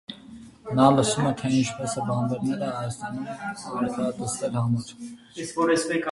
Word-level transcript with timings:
Նա 0.77 0.85
լսում 0.93 1.27
է, 1.31 1.33
թե 1.41 1.51
ինչպես 1.57 1.91
են 2.01 2.07
բանբերները 2.13 2.69
հայտարարում 2.77 3.29
արքայադստեր 3.33 4.55
հրամանը։ 4.55 5.99